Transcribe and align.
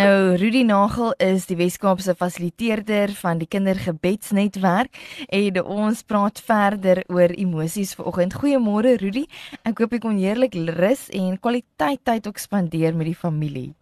Nou 0.00 0.16
Rudy 0.40 0.64
Nagel 0.64 1.12
is 1.20 1.44
die 1.44 1.60
Weskaapse 1.60 2.16
fasiliteerder 2.16 3.12
van 3.20 3.36
die 3.38 3.46
Kindergebedsnetwerk 3.52 4.88
en 5.28 5.62
ons 5.62 6.02
praat 6.08 6.40
verder 6.40 7.04
oor 7.12 7.28
emosies 7.36 7.92
vanoggend. 8.00 8.40
Goeiemôre 8.40 8.96
Rudy. 8.96 9.28
Ek 9.62 9.78
hoop 9.84 9.92
jy 9.92 10.00
kon 10.00 10.16
heerlik 10.16 10.56
rus 10.72 11.12
en 11.12 11.36
kwaliteit 11.36 12.00
tyd 12.00 12.32
ook 12.32 12.40
spandeer 12.40 12.96
met 12.96 13.12
die 13.12 13.20
familie. 13.28 13.76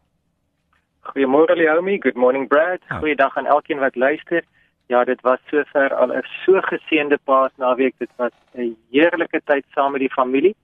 Goeiemôre 1.13 1.55
Leomi, 1.55 1.99
good 1.99 2.17
morning 2.17 2.49
Brad. 2.49 2.81
Goeiedag 2.89 3.37
aan 3.37 3.47
elkeen 3.47 3.79
wat 3.79 3.97
luister. 3.97 4.45
Ja, 4.87 5.05
dit 5.05 5.21
was 5.21 5.39
sover 5.47 5.95
al 5.95 6.13
'n 6.13 6.25
so 6.45 6.61
geseënde 6.61 7.19
Paasnaweek. 7.25 7.95
Dit 7.99 8.11
was 8.17 8.31
'n 8.55 8.77
heerlike 8.91 9.41
tyd 9.45 9.65
saam 9.75 9.93
met 9.93 10.01
die 10.01 10.13
familie. 10.13 10.57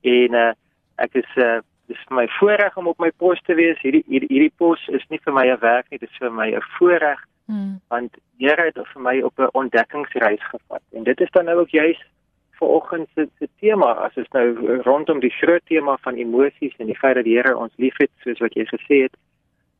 En 0.00 0.34
uh, 0.34 0.52
ek 0.94 1.14
is 1.14 1.30
uh, 1.34 1.58
dis 1.86 2.04
vir 2.06 2.16
my 2.16 2.28
voorreg 2.28 2.76
om 2.76 2.86
op 2.86 2.98
my 2.98 3.10
pos 3.10 3.42
te 3.42 3.54
wees. 3.54 3.80
Hierdie 3.80 4.04
hierdie, 4.06 4.28
hierdie 4.28 4.52
pos 4.56 4.88
is 4.88 5.06
nie 5.08 5.20
vir 5.24 5.32
my 5.32 5.46
'n 5.50 5.58
werk 5.60 5.90
nie, 5.90 5.98
dit 5.98 6.10
is 6.10 6.16
vir 6.16 6.32
my 6.32 6.48
'n 6.54 6.62
voorreg. 6.78 7.18
Hmm. 7.46 7.80
Want 7.88 8.16
Here 8.38 8.62
het 8.62 8.78
vir 8.92 9.02
my 9.02 9.20
op 9.20 9.38
'n 9.38 9.50
ontdekkingsreis 9.52 10.44
gevat. 10.48 10.82
En 10.92 11.02
dit 11.02 11.20
is 11.20 11.30
dan 11.30 11.44
nou 11.44 11.58
ook 11.58 11.70
juis 11.70 12.06
vanoggend 12.52 13.08
se 13.14 13.28
se 13.38 13.48
tema 13.58 13.92
as 13.92 14.16
ons 14.16 14.28
nou 14.28 14.76
rondom 14.82 15.20
die 15.20 15.36
groot 15.40 15.66
tema 15.66 15.96
van 16.00 16.14
emosies 16.14 16.76
en 16.76 16.86
die 16.86 16.98
feit 16.98 17.14
dat 17.14 17.24
die 17.24 17.36
Here 17.36 17.56
ons 17.56 17.72
liefhet 17.76 18.10
soos 18.22 18.38
wat 18.38 18.54
jy 18.54 18.64
gesê 18.64 19.02
het. 19.02 19.16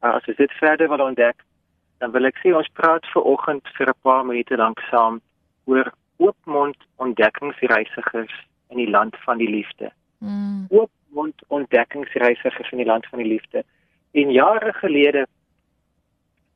Uh, 0.03 0.15
as 0.15 0.27
ons 0.29 0.37
dit 0.37 0.53
verder 0.61 0.89
wil 0.89 1.07
ontdek, 1.07 1.45
dan 1.99 2.11
wil 2.11 2.29
ek 2.31 2.39
sê 2.43 2.55
ons 2.55 2.69
praat 2.79 3.07
vanoggend 3.15 3.67
vir 3.77 3.89
'n 3.89 4.01
paar 4.03 4.25
minute 4.25 4.57
lank 4.57 4.81
saam 4.91 5.21
oor 5.65 5.93
oopmond 6.17 6.77
ontdekkingsreisigers 6.97 8.35
in 8.71 8.77
die 8.77 8.91
land 8.91 9.17
van 9.25 9.39
die 9.39 9.51
liefde. 9.51 9.91
Hmm. 10.19 10.67
Oop 10.69 10.91
mond 11.09 11.43
ontdekkingsreisigers 11.47 12.71
in 12.71 12.79
die 12.83 12.87
land 12.87 13.07
van 13.07 13.19
die 13.19 13.29
liefde. 13.29 13.65
En 14.13 14.31
jare 14.31 14.73
gelede 14.73 15.27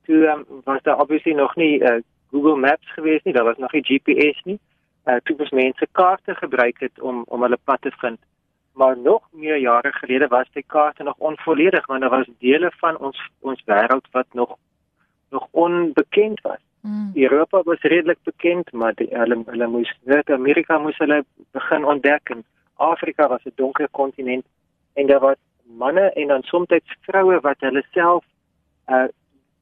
toe 0.04 0.26
um, 0.28 0.44
was 0.64 0.82
daar 0.82 1.00
obviously 1.00 1.32
nog 1.32 1.56
nie 1.56 1.80
uh, 1.80 2.00
Google 2.30 2.56
Maps 2.56 2.92
gewees 2.92 3.22
nie, 3.22 3.34
daar 3.34 3.44
was 3.44 3.58
nog 3.58 3.72
nie 3.72 3.84
GPS 3.84 4.42
nie. 4.44 4.58
Uh, 5.04 5.16
toe 5.22 5.36
was 5.36 5.50
mense 5.50 5.86
kaarte 5.92 6.34
gebruik 6.34 6.80
het 6.80 7.00
om 7.00 7.24
om 7.26 7.42
hulle 7.42 7.58
pad 7.64 7.80
te 7.80 7.90
vind. 7.90 8.18
Maar 8.72 8.98
nog 8.98 9.28
meer 9.30 9.56
jare 9.56 9.92
gelede 9.92 10.26
was 10.26 10.48
die 10.52 10.64
kaarte 10.66 11.02
nog 11.02 11.14
onvolledig 11.18 11.86
want 11.86 12.00
daar 12.00 12.10
was 12.10 12.28
dele 12.38 12.72
van 12.76 12.98
ons 12.98 13.30
ons 13.40 13.62
wêreld 13.64 14.06
wat 14.10 14.26
nog 14.32 14.56
nog 15.30 15.48
onbekend 15.50 16.40
was. 16.40 16.60
Mm. 16.80 17.10
Europa 17.14 17.62
was 17.62 17.80
redelik 17.80 18.18
bekend, 18.22 18.72
maar 18.72 18.94
die, 18.94 19.08
hulle 19.10 19.42
hulle 19.46 19.66
moes 19.66 19.98
Noord-Amerika 20.04 20.78
moes 20.78 20.98
hulle 20.98 21.24
begin 21.50 21.84
ontdek 21.84 22.30
en 22.30 22.44
Afrika 22.74 23.28
was 23.28 23.44
'n 23.44 23.52
donker 23.54 23.88
kontinent 23.90 24.44
en 24.92 25.06
daar 25.06 25.20
was 25.20 25.36
manne 25.62 26.12
en 26.12 26.26
dan 26.26 26.42
soms 26.42 26.66
vroue 27.00 27.40
wat 27.40 27.60
hulle 27.60 27.84
self 27.90 28.24
uh 28.88 29.08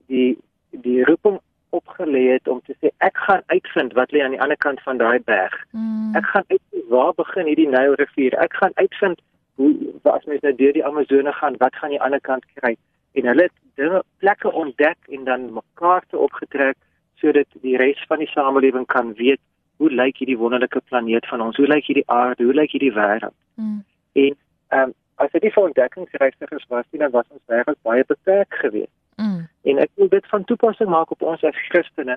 die 0.06 0.38
die 0.70 1.04
roeping 1.04 1.40
opgelê 1.70 2.32
het 2.32 2.48
om 2.48 2.60
te 2.66 2.74
sê 2.80 2.90
ek 2.98 3.16
gaan 3.26 3.42
uitvind 3.46 3.92
wat 3.92 4.10
lê 4.12 4.22
aan 4.22 4.34
die 4.34 4.42
ander 4.42 4.56
kant 4.56 4.82
van 4.82 4.98
daai 4.98 5.20
berg. 5.24 5.54
Mm. 5.70 6.14
Ek 6.18 6.26
gaan 6.32 6.44
uit 6.46 6.62
waar 6.90 7.14
begin 7.14 7.46
hierdie 7.46 7.68
Nyl 7.70 7.96
rivier? 8.00 8.36
Ek 8.42 8.54
gaan 8.58 8.74
uitvind 8.74 9.20
hoe 9.60 9.72
as 10.10 10.24
mens 10.24 10.42
nou 10.46 10.54
deur 10.56 10.72
die 10.76 10.84
Amazone 10.86 11.32
gaan, 11.36 11.58
wat 11.62 11.76
gaan 11.78 11.92
die 11.94 12.00
ander 12.00 12.20
kant 12.20 12.46
kry? 12.58 12.76
En 13.18 13.26
hulle 13.30 13.48
het 13.48 13.56
dinge 13.80 14.02
plekke 14.22 14.52
ontdek 14.52 15.10
en 15.16 15.24
dan 15.28 15.50
mekaar 15.58 16.06
te 16.08 16.18
opgetrek 16.18 16.76
sodat 17.20 17.46
die 17.64 17.76
res 17.76 18.00
van 18.08 18.22
die 18.22 18.30
samelewing 18.32 18.86
kan 18.88 19.12
weet 19.18 19.40
hoe 19.80 19.90
lyk 19.90 20.20
hierdie 20.20 20.38
wonderlike 20.38 20.80
planeet 20.88 21.26
van 21.28 21.40
ons? 21.40 21.56
Hoe 21.56 21.68
lyk 21.68 21.86
hierdie 21.88 22.08
aarde? 22.12 22.44
Hoe 22.44 22.54
lyk 22.54 22.74
hierdie 22.76 22.92
wêreld? 22.96 23.36
Mm. 23.54 23.84
En 24.12 24.34
ehm 24.68 24.88
um, 24.88 24.96
as 25.20 25.32
dit 25.34 25.42
nie 25.44 25.52
vir 25.52 25.66
ontdekkingsreisgers 25.68 26.66
was 26.72 26.86
nie, 26.90 27.00
dan 27.00 27.10
was 27.12 27.26
ons 27.28 27.42
wêreld 27.52 27.76
baie 27.84 28.04
beperk 28.08 28.54
geweest. 28.62 28.92
Mm. 29.20 29.42
En 29.68 29.80
ek 29.84 29.90
wil 30.00 30.08
dit 30.08 30.28
van 30.32 30.44
toepassing 30.48 30.88
maak 30.88 31.10
op 31.12 31.24
ons 31.32 31.42
as 31.44 31.58
Christene. 31.68 32.16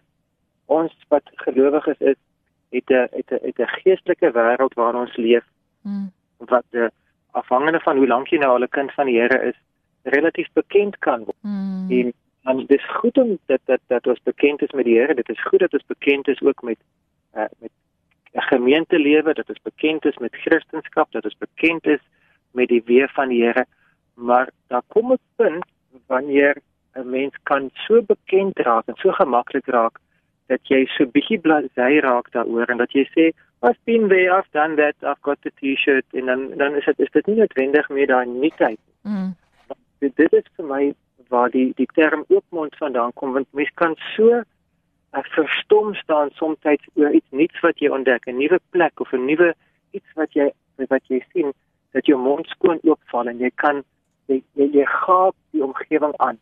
Ons 0.71 0.93
wat 1.11 1.31
gelowiges 1.43 1.99
is, 2.13 2.19
het 2.73 2.89
'n 2.89 3.07
het 3.17 3.29
'n 3.31 3.45
het 3.47 3.59
'n 3.59 3.73
geestelike 3.81 4.31
wêreld 4.31 4.73
waarin 4.73 5.01
ons 5.01 5.15
leef. 5.15 5.45
Mm. 5.81 6.11
Wat 6.37 6.65
die 6.69 6.89
afhangende 7.31 7.79
van 7.79 7.97
hoe 7.97 8.07
lank 8.07 8.27
jy 8.27 8.37
nou 8.37 8.51
al 8.51 8.63
'n 8.63 8.77
kind 8.77 8.91
van 8.93 9.05
die 9.05 9.19
Here 9.19 9.39
is, 9.49 9.57
relatief 10.03 10.49
bekend 10.53 10.97
kan 10.97 11.23
word. 11.23 11.41
Mm. 11.41 11.91
En 11.91 12.13
dan 12.43 12.65
dis 12.67 12.85
goed 12.89 13.17
om 13.17 13.37
dat 13.45 13.61
dat 13.65 13.79
dat 13.87 14.07
ons 14.07 14.21
bekend 14.23 14.61
is 14.61 14.71
met 14.71 14.85
die 14.85 14.97
Here. 14.97 15.13
Dit 15.13 15.29
is 15.29 15.43
goed 15.43 15.59
dat 15.59 15.73
ons 15.73 15.85
bekend 15.85 16.27
is 16.27 16.41
ook 16.41 16.61
met 16.61 16.77
uh, 17.35 17.45
met 17.59 17.71
'n 18.31 18.41
gemeentelewe 18.41 19.33
dat 19.33 19.49
ons 19.49 19.61
bekend 19.61 20.05
is 20.05 20.17
met 20.17 20.35
Christendom, 20.35 21.05
dat 21.09 21.23
ons 21.23 21.37
bekend 21.37 21.85
is 21.85 22.01
met 22.51 22.67
die 22.67 22.83
weë 22.85 23.07
van 23.07 23.27
die 23.27 23.43
Here. 23.43 23.65
Maar 24.13 24.49
daar 24.67 24.81
kom 24.87 25.11
'n 25.11 25.19
punt 25.35 25.65
wanneer 26.07 26.57
'n 26.93 27.09
mens 27.09 27.35
kan 27.43 27.69
so 27.73 28.01
bekend 28.01 28.59
raak 28.59 28.85
en 28.85 28.95
so 28.95 29.11
gemaklik 29.11 29.65
raak 29.65 29.99
dat 30.47 30.61
jy 30.67 30.85
so 30.95 31.05
bietjie 31.05 31.39
blasey 31.39 31.99
raak 32.03 32.31
daaroor 32.31 32.69
en 32.69 32.77
dat 32.77 32.91
jy 32.91 33.05
sê 33.15 33.31
I've 33.63 33.79
been 33.85 34.09
there, 34.09 34.29
I've 34.37 34.51
done 34.51 34.75
that, 34.75 34.95
I've 35.01 35.21
got 35.21 35.39
the 35.43 35.51
T-shirt 35.59 36.05
en 36.13 36.25
dan 36.25 36.57
dan 36.57 36.75
is 36.75 36.85
dit 36.85 36.99
is 36.99 37.11
dit 37.11 37.27
nie 37.27 37.35
noodwendig 37.35 37.89
meer 37.89 38.07
daai 38.07 38.25
nuutheid. 38.27 38.79
Mm. 39.07 39.35
Dit, 39.99 40.15
dit 40.15 40.33
is 40.33 40.49
vir 40.57 40.67
my 40.67 40.83
waar 41.31 41.49
die 41.49 41.71
die 41.77 41.87
term 41.95 42.25
oopmond 42.27 42.75
vandaan 42.75 43.13
kom 43.13 43.31
want 43.33 43.47
mens 43.51 43.71
kan 43.79 43.95
so 44.15 44.41
ek 45.13 45.29
verstom 45.37 45.93
staan 45.95 46.33
soms 46.39 46.59
oor 46.95 47.11
iets 47.11 47.29
nuuts 47.31 47.59
wat 47.61 47.79
jy 47.79 47.89
ontdek, 47.89 48.27
'n 48.27 48.37
nuwe 48.37 48.59
plek 48.75 48.99
of 48.99 49.13
'n 49.13 49.25
nuwe 49.25 49.53
iets 49.91 50.11
wat 50.15 50.33
jy 50.33 50.51
wat 50.89 51.03
jy 51.07 51.23
sien 51.31 51.53
dat 51.93 52.05
jou 52.05 52.17
mond 52.17 52.47
skoon 52.47 52.79
oopval 52.83 53.27
en 53.27 53.39
jy 53.39 53.51
kan 53.55 53.83
jy 54.27 54.41
jy, 54.59 54.67
jy 54.73 54.85
gaap 54.85 55.35
die 55.51 55.63
omgewing 55.63 56.13
aan. 56.17 56.39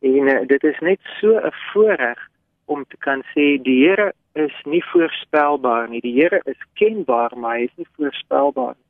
En 0.00 0.28
uh, 0.28 0.46
dit 0.46 0.64
is 0.64 0.78
net 0.80 1.00
so 1.20 1.36
'n 1.36 1.52
voorreg 1.72 2.18
om 2.66 2.84
te 2.88 2.98
kan 2.98 3.22
sê 3.32 3.56
die 3.62 3.78
Here 3.84 4.12
is 4.34 4.54
nie 4.64 4.82
voorspelbaar 4.92 5.88
nie. 5.88 6.02
Die 6.04 6.14
Here 6.14 6.40
is 6.44 6.58
kenbaar, 6.74 7.34
maar 7.38 7.58
hy 7.58 7.68
is 7.68 7.76
nie 7.76 7.88
voorspelbaar 7.96 8.74
nie. 8.74 8.86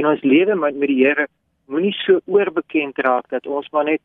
En 0.00 0.10
ons 0.12 0.22
lewe 0.22 0.54
met 0.54 0.76
met 0.76 0.92
die 0.92 1.02
Here 1.04 1.26
moenie 1.66 1.94
so 1.98 2.20
oorbekend 2.24 2.98
raak 2.98 3.28
dat 3.34 3.46
ons 3.46 3.68
maar 3.74 3.84
net 3.84 4.02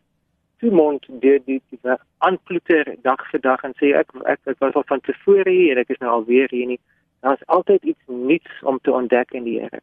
toe 0.61 0.71
mond 0.71 1.05
deur 1.23 1.39
die 1.45 1.61
die 1.69 1.97
aanploeter 2.17 2.95
dag 3.01 3.21
vir 3.31 3.41
dag 3.41 3.63
en 3.67 3.73
sê 3.81 3.93
ek 3.97 4.13
ek 4.25 4.53
ek 4.53 4.59
was 4.63 4.77
al 4.77 4.87
van 4.89 5.01
tevore 5.07 5.49
hier 5.49 5.75
en 5.75 5.83
ek 5.83 5.93
is 5.95 6.01
nou 6.03 6.11
al 6.17 6.25
weer 6.25 6.49
hier 6.53 6.73
nie. 6.73 6.79
Daar's 7.21 7.43
altyd 7.45 7.83
iets 7.93 8.03
nuuts 8.07 8.63
om 8.65 8.79
te 8.81 8.93
ontdek 8.93 9.33
in 9.37 9.45
die 9.45 9.59
Here. 9.59 9.81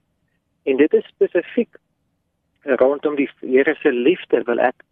En 0.64 0.76
dit 0.76 0.94
is 0.94 1.06
spesifiek 1.14 1.78
rondom 2.82 3.16
die 3.16 3.30
Here 3.40 3.74
se 3.82 3.92
liefde 3.92 4.42
wil 4.46 4.58
ek 4.58 4.84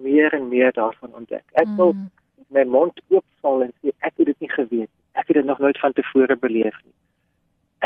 meer 0.00 0.32
en 0.34 0.48
meer 0.48 0.72
daarvan 0.72 1.14
ontdek. 1.14 1.44
Ek 1.52 1.68
wil 1.76 1.92
mm. 1.92 2.08
My 2.50 2.64
mond 2.64 3.00
oopval 3.08 3.62
en 3.66 3.72
sê 3.80 3.94
ek 3.98 4.12
het 4.16 4.26
dit 4.26 4.40
nie 4.40 4.50
geweet. 4.50 4.90
Ek 5.12 5.26
het 5.26 5.36
dit 5.36 5.46
nog 5.46 5.58
nooit 5.58 5.78
van 5.78 5.92
tevore 5.92 6.36
beleef 6.36 6.76
nie. 6.84 6.96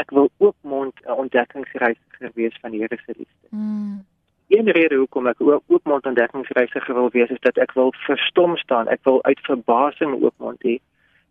Ek 0.01 0.11
wil 0.11 0.31
oop 0.39 0.57
mond 0.61 0.95
'n 1.05 1.21
ontdekkingsreis 1.25 2.01
gewees 2.19 2.57
van 2.61 2.71
die 2.71 2.81
Here 2.81 2.99
se 3.07 3.15
liefde. 3.17 3.49
Mm 3.51 4.05
een 4.49 4.71
rede 4.71 4.95
hoekom 4.95 5.27
ek 5.27 5.41
ook 5.41 5.85
mond 5.85 6.07
ontdekkingsreisiger 6.07 6.95
wil 6.95 7.11
wees 7.11 7.31
is 7.31 7.41
dat 7.41 7.57
ek 7.57 7.73
wil 7.73 7.93
verstom 8.07 8.57
staan. 8.57 8.89
Ek 8.89 9.01
wil 9.03 9.23
uit 9.25 9.41
verbasing 9.41 10.23
oop 10.23 10.35
mond 10.39 10.63
hê. 10.63 10.79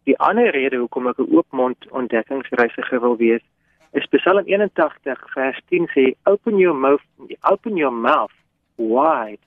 Die 0.03 0.17
ander 0.19 0.49
rede 0.51 0.77
hoekom 0.81 1.07
ek 1.07 1.19
'n 1.19 1.35
oop 1.35 1.47
mond 1.51 1.77
ontdekkingsreisiger 1.89 2.99
wil 2.99 3.17
wees 3.17 3.43
is 3.91 4.05
Psalm 4.05 4.45
81 4.45 5.19
vers 5.33 5.59
10 5.69 5.87
sê 5.95 6.15
open 6.23 6.57
your 6.57 6.75
mouth 6.75 7.05
open 7.41 7.77
your 7.77 7.93
mouth 7.93 8.35
wide 8.75 9.43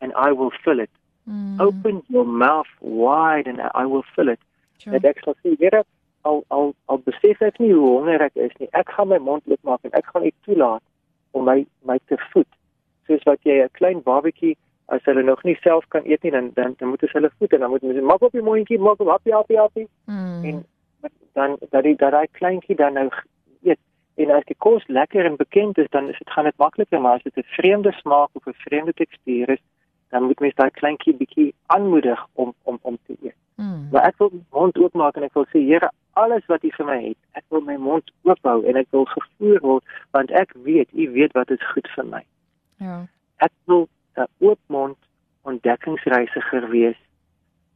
and 0.00 0.12
I 0.16 0.32
will 0.32 0.52
fill 0.64 0.80
it. 0.80 0.90
Mm. 1.30 1.60
Open 1.60 2.02
your 2.08 2.26
mouth 2.26 2.72
wide 2.80 3.46
and 3.46 3.60
I 3.60 3.86
will 3.86 4.04
fill 4.14 4.28
it. 4.28 4.40
Sure. 4.78 4.92
Dit 4.98 5.04
ek 5.04 5.24
sal 5.24 5.36
sê 5.44 5.56
Here 5.58 5.84
al 6.28 6.44
al 6.50 6.74
al 6.86 6.98
besef 7.06 7.42
ek 7.42 7.60
nie 7.60 7.72
hoe 7.72 7.90
honger 7.96 8.24
ek 8.28 8.36
is 8.46 8.56
nie. 8.58 8.68
Ek 8.72 8.90
gaan 8.96 9.08
my 9.12 9.18
mond 9.18 9.46
oopmaak 9.46 9.84
en 9.84 9.94
ek 10.00 10.10
gaan 10.12 10.26
U 10.26 10.32
toelaat 10.48 10.82
om 11.32 11.46
my 11.46 11.60
my 11.86 11.98
te 12.10 12.18
voed 12.32 12.50
soos 13.06 13.22
wat 13.28 13.46
jy 13.46 13.62
'n 13.62 13.76
klein 13.78 14.02
babatjie 14.02 14.56
as 14.90 15.04
hulle 15.04 15.22
nog 15.22 15.42
nie 15.44 15.56
self 15.62 15.86
kan 15.88 16.06
eet 16.06 16.22
nie 16.22 16.30
dan 16.34 16.50
dan, 16.54 16.74
dan 16.78 16.88
moet 16.88 17.02
jy 17.02 17.10
hulle 17.12 17.30
voed 17.38 17.52
en 17.52 17.60
dan 17.60 17.70
moet 17.70 17.82
jy 17.82 18.02
maak 18.12 18.22
op 18.26 18.32
die 18.32 18.46
mondjie 18.50 18.78
maak 18.78 19.00
op 19.00 19.10
happy 19.14 19.30
happy 19.30 19.56
happy 19.62 19.86
mm. 20.06 20.44
en 20.44 20.64
dan 21.38 21.56
dat 21.70 21.84
die 21.86 21.96
dat 21.96 22.12
daai 22.16 22.28
kleintjie 22.38 22.76
dan 22.76 22.98
nou 22.98 23.08
eet 23.62 23.80
en 24.16 24.30
as 24.36 24.46
die 24.50 24.58
kos 24.58 24.86
lekker 24.88 25.24
en 25.24 25.36
bekend 25.36 25.78
is 25.78 25.90
dan 25.90 26.10
is 26.10 26.18
dit 26.18 26.30
gaan 26.34 26.48
dit 26.50 26.58
makliker 26.64 27.00
maar 27.00 27.18
as 27.18 27.26
dit 27.28 27.36
'n 27.36 27.52
vreemde 27.58 27.92
smaak 28.02 28.30
of 28.32 28.46
'n 28.46 28.62
vreemde 28.66 28.92
tekstuur 28.92 29.50
is 29.56 29.62
dan 30.10 30.26
moet 30.26 30.40
mens 30.40 30.54
daai 30.58 30.70
kleintjie 30.70 31.14
bietjie 31.14 31.54
aanmoedig 31.66 32.26
om 32.34 32.54
om 32.62 32.78
om 32.82 32.98
te 33.06 33.16
eet. 33.22 33.36
Mm. 33.54 33.88
Maar 33.92 34.08
ek 34.08 34.18
wil 34.18 34.32
mond 34.50 34.78
oopmaak 34.78 35.16
en 35.16 35.26
ek 35.28 35.34
wil 35.38 35.46
sê 35.52 35.62
Here 35.66 35.90
alles 36.18 36.46
wat 36.46 36.64
U 36.64 36.70
vir 36.76 36.86
my 36.86 36.98
het 37.04 37.18
ek 37.38 37.44
wil 37.54 37.62
my 37.66 37.76
mond 37.76 38.10
oophou 38.22 38.64
en 38.66 38.80
ek 38.80 38.88
wil 38.96 39.06
gevoer 39.12 39.60
word 39.66 39.84
want 40.16 40.32
ek 40.42 40.54
weet 40.66 40.90
U 40.92 41.10
weet 41.14 41.36
wat 41.38 41.50
is 41.50 41.70
goed 41.74 41.88
vir 41.94 42.08
my. 42.14 42.24
Ja. 42.82 43.06
Ek 43.38 43.52
wil 43.70 43.88
'n 44.16 44.26
oopmond 44.38 44.98
ontdekkingsreisiger 45.42 46.68
wees 46.70 46.98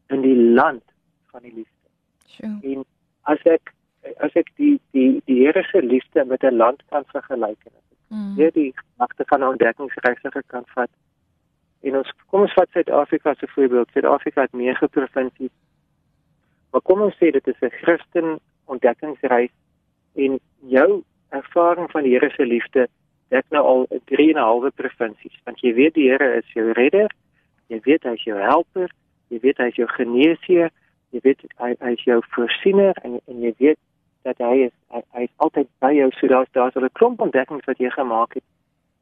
in 0.08 0.20
die 0.22 0.36
land 0.36 0.82
van 1.30 1.42
die 1.42 1.54
liefde. 1.54 1.88
Sure. 2.26 2.58
En 2.62 2.84
as 3.22 3.42
ek 3.44 3.72
as 4.20 4.34
ek 4.34 4.50
die 4.56 4.80
die 4.92 5.22
die 5.24 5.40
Here 5.44 5.62
se 5.70 5.82
liefde 5.82 6.24
met 6.24 6.42
'n 6.42 6.56
land 6.56 6.82
kan 6.90 7.04
vergelyk 7.12 7.60
en 7.66 7.72
as 7.72 7.88
ek 7.90 7.94
Mm. 8.08 8.34
weer 8.36 8.52
die 8.52 8.74
magte 8.96 9.24
van 9.26 9.40
'n 9.40 9.48
ontdekkingsreisige 9.48 10.42
kan 10.46 10.62
vat. 10.66 10.90
En 11.84 11.96
ons 12.00 12.12
kom 12.32 12.46
ons 12.46 12.56
vat 12.56 12.70
Suid-Afrika 12.72 13.34
'n 13.34 13.54
voorbeeld. 13.56 13.88
Suid-Afrika 13.92 14.40
het 14.40 14.52
9 14.52 14.88
provinsies. 14.88 15.54
Maar 16.70 16.80
kom 16.80 17.00
ons 17.00 17.14
sê 17.14 17.30
dit 17.30 17.46
is 17.46 17.60
'n 17.60 17.70
Christen 17.70 18.40
ontdekkingsreis 18.64 19.54
en 20.14 20.40
jou 20.58 21.02
ervaring 21.28 21.90
van 21.90 22.02
die 22.02 22.12
Here 22.12 22.30
se 22.30 22.46
liefde 22.46 22.88
dek 23.28 23.44
nou 23.48 23.64
al 23.64 23.86
3 24.04 24.28
en 24.32 24.38
'n 24.38 24.48
halwe 24.48 24.70
provinsies. 24.70 25.36
Want 25.44 25.60
jy 25.60 25.74
weet 25.74 25.94
die 25.94 26.08
Here 26.10 26.36
is 26.36 26.52
jou 26.52 26.72
redder. 26.72 27.10
Jy 27.66 27.80
weet 27.82 28.02
hy 28.02 28.12
is 28.12 28.24
jou 28.24 28.38
helper. 28.38 28.90
Jy 29.28 29.38
weet 29.40 29.56
hy 29.56 29.66
is 29.66 29.76
jou 29.76 29.88
geneesheer. 29.88 30.70
Jy 31.10 31.20
weet 31.22 31.40
hy 31.56 31.74
hy 31.80 31.92
is 31.92 32.04
jou 32.04 32.22
voorsiener 32.28 32.94
en 33.02 33.20
en 33.26 33.40
jy 33.40 33.54
weet 33.58 33.78
dat 34.22 34.38
hy 34.38 34.54
is 34.68 34.72
hy, 34.90 35.02
hy 35.12 35.22
is 35.22 35.34
altyd 35.36 35.68
by 35.78 35.92
jou. 35.92 36.10
So 36.10 36.26
daar's 36.26 36.50
daar's 36.52 36.74
'n 36.74 36.88
klomp 36.92 37.20
ontdekkings 37.20 37.64
wat 37.64 37.78
jy 37.78 37.90
gemaak 37.90 38.34
het. 38.34 38.44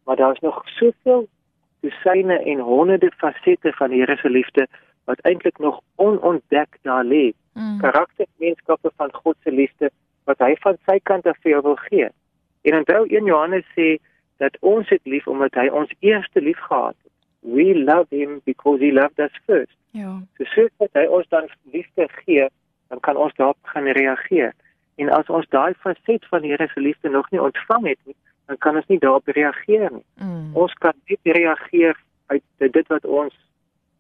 Maar 0.05 0.17
daar's 0.17 0.41
nog 0.41 0.63
soveel 0.67 1.29
dosyne 1.83 2.39
en 2.39 2.65
honderde 2.65 3.11
fasette 3.21 3.73
van 3.79 3.91
die 3.91 4.01
Here 4.03 4.17
se 4.17 4.31
liefde 4.31 4.67
wat 5.11 5.21
eintlik 5.27 5.59
nog 5.59 5.81
onontdek 5.97 6.79
daar 6.83 7.05
lê. 7.05 7.33
Mm. 7.53 7.79
Karaktereenskappe 7.79 8.91
van 8.97 9.13
God 9.13 9.37
se 9.43 9.53
liefde 9.53 9.91
wat 10.25 10.39
hy 10.39 10.55
van 10.63 10.79
sy 10.87 10.99
kant 11.03 11.27
af 11.27 11.39
vir 11.43 11.57
jou 11.57 11.63
wil 11.63 11.79
gee. 11.89 12.09
En 12.63 12.79
onthou 12.79 13.07
1 13.09 13.25
Johannes 13.27 13.67
sê 13.75 13.97
dat 14.43 14.57
ons 14.61 14.89
het 14.89 15.03
lief 15.05 15.27
omdat 15.27 15.55
hy 15.59 15.69
ons 15.69 15.91
eerste 16.01 16.41
lief 16.41 16.59
gehad 16.69 16.97
het. 17.03 17.13
We 17.43 17.75
love 17.75 18.07
him 18.15 18.41
because 18.45 18.79
he 18.85 18.93
loved 18.93 19.19
us 19.19 19.35
first. 19.47 19.77
Ja. 19.91 20.21
So 20.39 20.47
soos 20.55 20.71
wat 20.83 20.95
hy 20.95 21.07
ons 21.11 21.29
dan 21.29 21.51
liefde 21.75 22.09
gee, 22.23 22.47
dan 22.89 23.01
kan 23.01 23.17
ons 23.17 23.35
daarop 23.35 23.59
gaan 23.75 23.91
reageer. 23.99 24.55
En 24.97 25.11
as 25.11 25.27
ons 25.27 25.49
daai 25.51 25.75
faset 25.83 26.27
van 26.31 26.45
die 26.45 26.53
Here 26.55 26.69
se 26.73 26.81
liefde 26.81 27.11
nog 27.11 27.31
nie 27.31 27.43
ontvang 27.43 27.87
het 27.91 27.99
nie, 28.05 28.17
dan 28.47 28.59
kan 28.59 28.77
ons 28.77 28.87
nie 28.87 28.99
daarop 28.99 29.27
reageer 29.27 29.91
nie. 29.93 30.05
Mm. 30.17 30.57
Ons 30.57 30.73
kan 30.73 30.95
net 31.07 31.21
reageer 31.23 31.97
uit 32.27 32.43
dit 32.59 32.87
wat 32.87 33.05
ons 33.05 33.35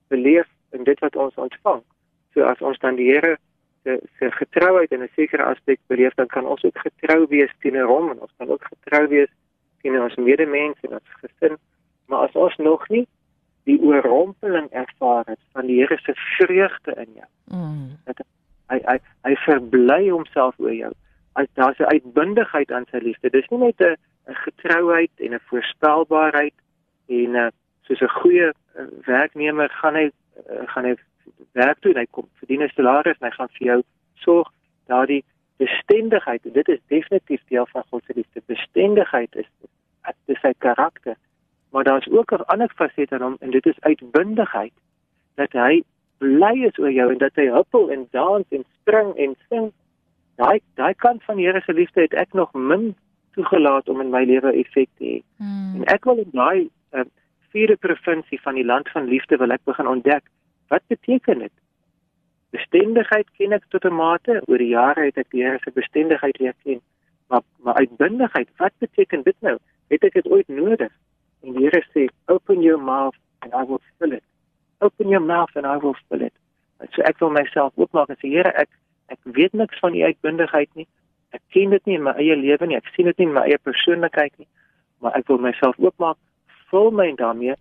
beleef 0.08 0.48
en 0.70 0.84
dit 0.84 0.98
wat 0.98 1.16
ons 1.16 1.34
ontvang. 1.34 1.82
So 2.34 2.44
as 2.48 2.60
ons 2.60 2.78
dan 2.78 2.96
die 2.96 3.10
Here 3.12 3.36
se 3.82 4.00
se 4.18 4.30
getrouheid 4.30 4.92
in 4.92 5.02
'n 5.02 5.10
sekere 5.14 5.42
aspek 5.42 5.80
beleef, 5.86 6.14
dan 6.14 6.26
kan 6.26 6.46
ons 6.46 6.64
ook 6.64 6.78
getrou 6.78 7.26
wees 7.28 7.52
teenoor 7.60 7.88
hom 7.88 8.10
en 8.10 8.20
ons 8.20 8.34
kan 8.38 8.48
ook 8.48 8.64
getrou 8.64 9.08
wees 9.08 9.30
teenoor 9.82 10.04
ons 10.04 10.16
medemens 10.16 10.78
en 10.82 10.92
ons 10.92 11.10
gesin. 11.22 11.56
Maar 12.06 12.28
as 12.28 12.32
ons 12.34 12.56
nog 12.56 12.88
nie 12.88 13.06
die 13.64 13.80
oorrompeling 13.80 14.70
ervaar 14.70 15.24
het 15.26 15.38
van 15.52 15.66
die 15.66 15.78
Here 15.80 15.98
se 15.98 16.14
vreugde 16.14 16.92
in 16.94 17.12
jou, 17.14 17.28
Mm. 17.50 17.98
hy 18.70 18.78
hy 18.86 18.98
hy 19.24 19.34
verbly 19.36 20.08
homself 20.08 20.54
oor 20.58 20.74
jou. 20.74 20.92
Hy 21.36 21.46
daar's 21.54 21.78
'n 21.78 21.92
uitbundigheid 21.94 22.72
aan 22.72 22.86
sy 22.90 22.98
liefde. 22.98 23.30
Dis 23.30 23.48
nie 23.50 23.58
net 23.58 23.80
'n 23.80 23.96
'n 24.28 24.34
getrouheid 24.34 25.10
en 25.16 25.34
'n 25.34 25.46
voorspelbaarheid 25.48 26.54
en 27.06 27.36
'n 27.36 27.50
soos 27.82 28.00
'n 28.00 28.16
goeie 28.20 28.48
uh, 28.48 28.86
werknemer 29.04 29.70
gaan 29.70 29.94
hy 29.94 30.10
uh, 30.50 30.62
gaan 30.66 30.84
hy 30.84 30.94
werk 31.52 31.80
doen, 31.80 31.96
hy 31.96 32.06
kom 32.10 32.28
verdien 32.40 32.62
'n 32.62 32.74
salaris 32.74 33.18
en 33.18 33.28
hy 33.28 33.34
gaan 33.36 33.52
vir 33.58 33.66
jou 33.66 33.82
sorg. 34.14 34.48
Daardie 34.86 35.24
bestendigheid, 35.56 36.42
dit 36.42 36.68
is 36.68 36.80
definitief 36.86 37.42
deel 37.48 37.66
van 37.66 37.84
God 37.90 38.04
se 38.04 38.12
liefde. 38.14 38.42
Bestendigheid 38.46 39.36
is 39.36 39.48
dis 40.26 40.40
sy 40.40 40.52
karakter. 40.58 41.16
Maar 41.70 41.84
daar's 41.84 42.08
ook 42.10 42.32
'n 42.32 42.46
ander 42.54 42.72
faset 42.76 43.12
aan 43.12 43.22
hom 43.22 43.36
en 43.40 43.50
dit 43.50 43.66
is 43.66 43.80
uitbundigheid. 43.80 44.72
Dat 45.34 45.52
hy 45.52 45.82
bly 46.18 46.64
is 46.64 46.78
oor 46.78 46.92
jou 46.92 47.10
en 47.12 47.18
dat 47.18 47.34
hy 47.34 47.46
huppel 47.50 47.90
en 47.90 48.06
dans 48.10 48.46
en 48.48 48.64
spring 48.80 49.16
en 49.16 49.36
sing. 49.48 49.72
Daai 50.36 50.60
daai 50.74 50.94
kant 50.94 51.24
van 51.24 51.36
die 51.36 51.46
Here 51.46 51.60
se 51.60 51.72
liefde 51.72 52.00
het 52.00 52.14
ek 52.14 52.32
nog 52.32 52.52
min 52.52 52.94
toegelaat 53.36 53.88
om 53.88 54.00
in 54.00 54.10
my 54.10 54.24
lewe 54.24 54.52
effek 54.52 54.88
te 54.98 55.04
hê. 55.04 55.18
Mm. 55.36 55.80
En 55.80 55.84
ek 55.94 56.04
wil 56.08 56.22
in 56.22 56.30
daai 56.32 56.68
uh, 56.92 57.04
vierde 57.52 57.76
provinsie 57.76 58.40
van 58.40 58.54
die 58.54 58.64
land 58.64 58.88
van 58.94 59.08
liefde 59.08 59.36
wil 59.36 59.54
ek 59.54 59.64
begin 59.68 59.88
ontdek. 59.88 60.24
Wat 60.72 60.84
beteken 60.92 61.44
dit? 61.44 61.54
Bestendigheid 62.52 63.28
ken 63.38 63.52
ek 63.56 63.64
tot 63.68 63.84
'n 63.84 63.96
mate. 63.96 64.40
Oor 64.46 64.58
die 64.58 64.72
jare 64.72 65.08
het 65.08 65.18
ek 65.18 65.30
die 65.30 65.44
Here 65.44 65.58
se 65.62 65.70
bestendigheid 65.70 66.38
leer 66.38 66.56
ken. 66.64 66.80
Maar 67.28 67.42
maar 67.64 67.74
uitbundigheid, 67.74 68.48
wat 68.56 68.72
beteken 68.78 69.22
dit 69.22 69.36
nou? 69.40 69.56
Het 69.88 70.04
ek 70.04 70.12
dit 70.20 70.28
ooit 70.28 70.48
nodig? 70.48 70.92
En 71.42 71.52
die 71.52 71.64
Here 71.64 71.82
sê, 71.94 72.08
"Open 72.26 72.62
your 72.62 72.82
mouth 72.82 73.16
and 73.40 73.52
I 73.54 73.64
will 73.64 73.80
fill 73.98 74.12
it." 74.12 74.24
Open 74.80 75.08
your 75.08 75.24
mouth 75.24 75.56
and 75.56 75.66
I 75.66 75.76
will 75.78 75.96
fill 76.08 76.22
it. 76.22 76.34
So 76.90 77.02
ek 77.02 77.20
wil 77.20 77.30
myself 77.30 77.72
oopmaak 77.76 78.08
en 78.08 78.16
sê, 78.16 78.28
Here, 78.28 78.52
ek 78.58 78.68
ek 79.06 79.18
weet 79.22 79.52
niks 79.52 79.78
van 79.78 79.94
u 79.94 80.02
uitbundigheid 80.02 80.70
nie. 80.74 80.86
Ek 81.32 81.42
ken 81.54 81.72
dit 81.72 81.86
nie 81.88 81.96
in 81.98 82.06
my 82.06 82.14
eie 82.20 82.36
lewe 82.36 82.68
nie. 82.68 82.76
Ek 82.76 82.88
sien 82.96 83.08
dit 83.08 83.18
nie 83.18 83.28
in 83.30 83.36
my 83.36 83.46
eie 83.48 83.58
persoonlikheid 83.58 84.34
nie. 84.38 84.48
Maar 85.00 85.16
ek 85.18 85.28
wil 85.32 85.40
myself 85.42 85.78
oopmaak. 85.80 86.18
Vul 86.70 86.92
my 86.96 87.10
daarmee. 87.18 87.56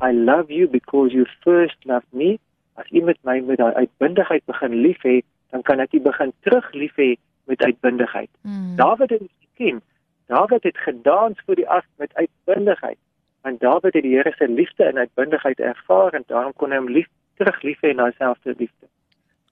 I 0.00 0.12
love 0.12 0.50
you 0.50 0.68
because 0.68 1.14
you 1.14 1.26
first 1.44 1.78
loved 1.84 2.12
me. 2.12 2.38
As 2.78 2.90
u 2.90 3.02
met 3.02 3.18
my 3.26 3.40
met 3.40 3.58
daai 3.58 3.74
uitbundigheid 3.74 4.44
begin 4.46 4.74
lief 4.82 5.02
hê, 5.02 5.20
dan 5.50 5.62
kan 5.62 5.80
ek 5.80 5.94
u 5.98 6.00
begin 6.00 6.32
terug 6.46 6.72
lief 6.72 6.94
hê 7.00 7.14
met 7.50 7.62
uitbundigheid. 7.62 8.30
Mm. 8.42 8.76
Dawid 8.76 9.10
het 9.10 9.20
dit 9.20 9.30
geken. 9.40 9.82
Dawid 10.26 10.62
het 10.62 10.78
gedans 10.78 11.40
vir 11.46 11.56
die 11.62 11.68
as 11.68 11.86
met 11.96 12.14
uitbundigheid. 12.14 12.98
Want 13.42 13.60
Dawid 13.60 13.94
het 13.94 14.02
die 14.02 14.14
Here 14.14 14.32
se 14.36 14.48
liefde 14.48 14.84
en 14.84 14.98
uitbundigheid 14.98 15.60
ervaar 15.60 16.14
en 16.14 16.26
daarom 16.26 16.52
kon 16.52 16.70
hy 16.70 16.78
hom 16.82 16.90
lief 16.92 17.08
terug 17.40 17.62
lief 17.62 17.80
hê 17.82 17.94
na 17.94 18.10
dieselfde 18.10 18.54
liefde. 18.58 18.86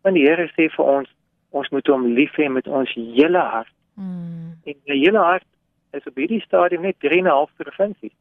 Want 0.02 0.18
die 0.18 0.26
Here 0.26 0.46
sê 0.52 0.68
vir 0.74 0.84
ons, 0.84 1.10
ons 1.58 1.68
moet 1.74 1.92
hom 1.92 2.06
lief 2.18 2.34
hê 2.40 2.48
met 2.52 2.66
ons 2.68 2.94
hele 2.94 3.42
hart. 3.52 3.72
Mm. 3.94 4.56
En 4.68 4.80
my 4.88 4.96
hele 5.00 5.22
hart 5.24 5.46
is 5.96 6.08
op 6.10 6.18
hierdie 6.20 6.42
stadium 6.44 6.84
net 6.84 6.98
3,5 7.04 7.54
provinsies. 7.62 8.16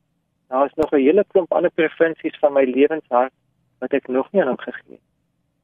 Daar 0.47 0.65
is 0.65 0.77
nog 0.81 0.91
'n 0.91 1.05
hele 1.07 1.25
klomp 1.27 1.53
ander 1.53 1.71
provinsies 1.71 2.37
van 2.39 2.53
my 2.53 2.63
lewenshart 2.63 3.33
wat 3.79 3.93
ek 3.93 4.07
nog 4.07 4.31
nie 4.31 4.41
aan 4.41 4.53
hom 4.53 4.57
gegee 4.67 4.97
het. 4.97 5.05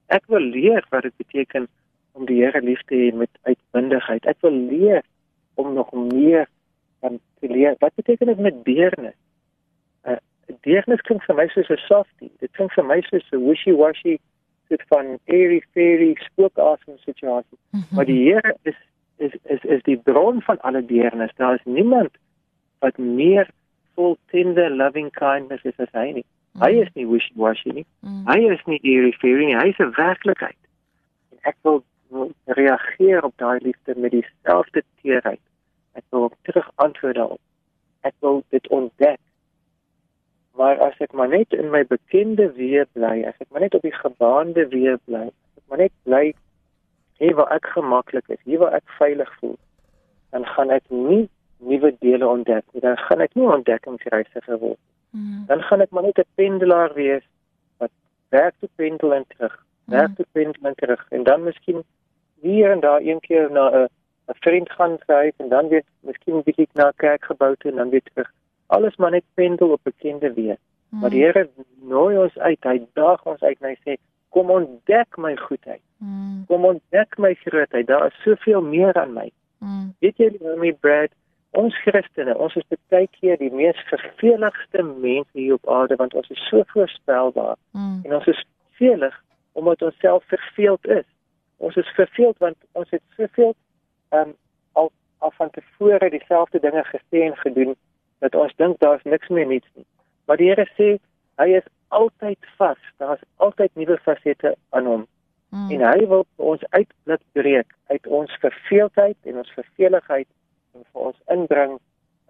Ek 0.07 0.23
wil 0.27 0.39
leer 0.39 0.85
wat 0.89 1.03
dit 1.03 1.15
beteken 1.17 1.67
om 2.11 2.25
die 2.25 2.43
Here 2.43 2.61
lief 2.61 2.81
te 2.85 2.95
hê 2.95 3.15
met 3.15 3.29
uitbundigheid. 3.41 4.25
Ek 4.25 4.37
wil 4.41 4.51
leer 4.51 5.03
om 5.55 5.73
nog 5.73 5.91
meer 5.93 6.47
van 6.99 7.19
te 7.39 7.47
leer. 7.47 7.75
Wat 7.79 7.95
beteken 7.95 8.27
dit 8.27 8.39
met 8.39 8.65
deernis? 8.65 9.19
'n 10.03 10.11
uh, 10.11 10.17
Deernis 10.61 11.01
klink 11.01 11.23
vir 11.23 11.35
my 11.35 11.47
soos 11.47 11.69
'n 11.69 11.77
softie. 11.77 12.31
Dit 12.39 12.51
klink 12.51 12.73
vir 12.73 12.85
my 12.85 13.01
soos 13.01 13.31
'n 13.31 13.45
wishy-washy 13.47 14.19
soort 14.71 14.87
van 14.87 15.19
airy 15.25 15.61
fairy 15.73 16.15
spookasem 16.19 16.97
situasie. 16.97 17.57
Mhm. 17.71 17.95
Maar 17.95 18.05
die 18.05 18.21
Here 18.31 18.55
is 18.63 18.77
is 19.17 19.33
is 19.43 19.63
is 19.63 19.83
die 19.83 19.97
bron 19.97 20.41
van 20.41 20.59
alle 20.61 20.85
deernis. 20.85 21.31
Daar 21.35 21.53
is 21.53 21.65
niemand 21.65 22.09
wat 22.79 22.97
meer 22.97 23.49
vol 23.95 24.17
tender 24.31 24.69
loving 24.75 25.11
kindness 25.11 25.63
is 25.63 25.77
as 25.77 25.91
hy 25.91 26.11
nie. 26.11 26.25
Hy 26.59 26.71
is 26.81 26.89
nie 26.93 27.07
wishy-washy 27.07 27.71
nie. 27.71 27.85
Mm. 28.03 28.25
Hy 28.27 28.39
is 28.51 28.63
nie 28.67 28.79
airy 28.83 29.11
fairy 29.21 29.45
nie. 29.45 29.55
Hy 29.55 29.69
is 29.71 29.79
'n 29.79 29.93
werklikheid. 29.95 30.59
En 31.31 31.37
ek 31.51 31.57
wil 31.61 31.83
wil 32.11 32.31
reageer 32.45 33.23
op 33.23 33.33
daai 33.37 33.59
liefde 33.63 33.93
met 33.95 34.11
dieselfde 34.11 34.83
teerheid. 35.01 35.39
Ek 35.93 36.03
wil 36.09 36.31
terug 36.41 36.71
antwoord 36.75 37.15
daarop. 37.15 37.39
Ek 38.01 38.13
wil 38.19 38.43
dit 38.49 38.67
ontdek. 38.67 39.19
Maar 40.55 40.79
as 40.79 40.97
ek 40.99 41.11
maar 41.13 41.29
net 41.29 41.53
in 41.53 41.69
my 41.71 41.83
bekende 41.87 42.51
weer 42.53 42.85
bly, 42.93 43.23
as 43.27 43.35
ek 43.39 43.47
maar 43.51 43.61
net 43.61 43.75
op 43.75 43.81
die 43.81 43.95
gebaande 43.95 44.67
weer 44.67 44.97
bly, 45.05 45.27
as 45.31 45.57
ek 45.57 45.63
maar 45.69 45.77
net 45.77 45.91
bly 46.03 46.33
hier 47.17 47.35
waar 47.35 47.51
ek 47.55 47.65
gemaklik 47.65 48.27
is, 48.27 48.39
hier 48.43 48.59
waar 48.59 48.73
ek 48.73 48.89
veilig 48.97 49.29
voel, 49.39 49.57
dan 50.31 50.45
gaan 50.45 50.69
ek 50.69 50.83
nie 50.89 51.29
nuwe 51.59 51.91
dele 51.99 52.27
ontdek 52.27 52.65
nie. 52.73 52.81
Dan 52.81 52.97
gaan 52.97 53.21
ek 53.21 53.35
nie 53.35 53.47
ontdekkingsreisiger 53.47 54.57
word 54.57 54.77
nie 54.77 54.89
Mm. 55.13 55.45
dan 55.47 55.61
gaan 55.61 55.81
ek 55.81 55.91
maar 55.91 56.03
net 56.03 56.17
'n 56.19 56.25
pendelaar 56.35 56.93
wees 56.93 57.23
wat 57.77 57.91
werk 58.29 58.55
toe 58.59 58.69
pendel 58.75 59.13
en 59.13 59.25
terug, 59.27 59.65
werk 59.85 60.07
Mm. 60.09 60.15
toe 60.15 60.25
pendel 60.31 60.67
en 60.69 60.75
terug 60.75 61.05
en 61.11 61.23
dan 61.23 61.43
miskien 61.43 61.83
hier 62.41 62.71
en 62.71 62.79
daar 62.79 63.01
een 63.01 63.19
keer 63.19 63.51
na 63.51 63.69
'n 63.69 63.87
'n 64.29 64.37
vriend 64.39 64.71
gaan 64.71 64.97
kyk 65.07 65.33
en 65.37 65.49
dan 65.49 65.67
weer 65.67 65.83
miskien 65.99 66.35
'n 66.37 66.43
bietjie 66.43 66.67
na 66.73 66.87
'n 66.87 66.95
kerkgebou 66.95 67.55
toe 67.57 67.71
en 67.71 67.77
dan 67.77 67.89
weer 67.89 68.01
terug. 68.13 68.31
Alles 68.71 68.95
maar 68.95 69.11
net 69.11 69.27
pendel 69.35 69.75
op 69.75 69.83
bekende 69.83 70.31
weë. 70.33 70.55
Maar 70.89 71.09
die 71.09 71.23
Here 71.23 71.49
nooi 71.87 72.17
ons 72.19 72.37
uit, 72.37 72.63
hy 72.67 72.77
daag 72.99 73.23
ons 73.27 73.41
uit 73.41 73.57
en 73.59 73.69
hy 73.69 73.77
sê 73.83 73.97
kom 74.31 74.51
ontdek 74.51 75.17
my 75.19 75.33
goedheid. 75.39 75.81
Mm. 75.99 76.43
Kom 76.47 76.65
ontdek 76.67 77.17
my 77.19 77.33
grootheid. 77.43 77.87
Daar 77.87 78.05
is 78.07 78.21
soveel 78.23 78.63
meer 78.63 78.95
aan 78.99 79.13
my. 79.15 79.27
Mm. 79.59 79.91
Weet 80.03 80.19
jy, 80.19 80.29
Naomi 80.39 80.71
Brad, 80.73 81.11
ons 81.51 81.75
Christene, 81.83 82.35
ons 82.39 82.55
is 82.55 82.67
baie 82.93 83.07
keer 83.19 83.39
die 83.39 83.51
mees 83.51 83.79
verveligste 83.89 84.83
mense 84.87 85.35
hier 85.35 85.57
op 85.59 85.67
aarde 85.69 85.97
want 85.99 86.15
ons 86.15 86.31
is 86.31 86.43
so 86.49 86.63
voorspelbaar 86.71 87.57
Mm. 87.71 87.99
en 88.03 88.15
ons 88.15 88.27
is 88.27 88.43
vervelig 88.71 89.15
omdat 89.51 89.81
ons 89.81 89.99
self 89.99 90.23
verveeld 90.27 90.87
is. 90.87 91.07
Ons 91.57 91.75
is 91.75 91.87
verveeld 91.95 92.37
want 92.37 92.57
ons 92.71 92.89
het 92.89 93.03
soveel 93.17 93.53
ehm 94.11 94.29
um, 94.29 94.35
al 94.73 94.91
al 95.19 95.31
van 95.31 95.49
tevore 95.49 96.09
dieselfde 96.09 96.59
dinge 96.59 96.83
gesê 96.83 97.23
en 97.27 97.35
gedoen 97.37 97.75
dat 98.21 98.35
ons 98.37 98.53
dink 98.61 98.79
daar's 98.79 99.03
niks 99.03 99.29
meer 99.33 99.49
niets 99.49 99.69
nie. 99.73 99.87
Maar 100.25 100.37
die 100.37 100.49
Here 100.51 100.67
sê 100.77 100.89
hy 101.41 101.49
is 101.57 101.67
altyd 101.91 102.39
vas. 102.57 102.81
Daar's 103.01 103.23
altyd 103.35 103.73
nuwe 103.75 103.97
fasette 104.05 104.55
aan 104.69 104.85
hom. 104.85 105.07
Mm. 105.51 105.71
En 105.75 105.81
hy 105.89 106.07
wil 106.07 106.25
ons 106.35 106.63
uitblik 106.69 107.23
breek 107.35 107.73
uit 107.91 108.07
ons 108.07 108.37
verveeldheid 108.43 109.17
en 109.27 109.41
ons 109.41 109.55
verveligheid 109.57 110.27
en 110.77 110.85
vir 110.85 111.07
ons 111.09 111.17
inbring 111.35 111.73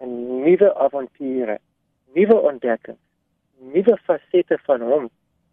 in 0.02 0.14
nuwe 0.42 0.72
avonture, 0.82 1.58
nuwe 2.16 2.38
ontdekkings, 2.50 2.98
nuwe 3.74 3.94
fasette 4.08 4.58
van 4.66 4.82
hom, 4.82 5.06